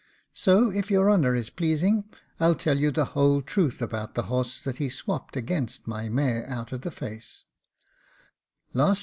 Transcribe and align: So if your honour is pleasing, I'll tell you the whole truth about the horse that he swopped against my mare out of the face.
So 0.33 0.71
if 0.71 0.89
your 0.89 1.11
honour 1.11 1.35
is 1.35 1.51
pleasing, 1.51 2.05
I'll 2.39 2.55
tell 2.55 2.79
you 2.79 2.89
the 2.89 3.05
whole 3.13 3.39
truth 3.43 3.83
about 3.83 4.15
the 4.15 4.23
horse 4.23 4.59
that 4.63 4.77
he 4.77 4.89
swopped 4.89 5.37
against 5.37 5.85
my 5.85 6.09
mare 6.09 6.43
out 6.49 6.71
of 6.71 6.81
the 6.81 6.89
face. 6.89 7.45